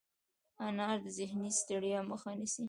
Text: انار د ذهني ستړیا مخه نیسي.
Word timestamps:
انار 0.67 0.97
د 1.05 1.07
ذهني 1.17 1.49
ستړیا 1.59 1.99
مخه 2.11 2.31
نیسي. 2.39 2.59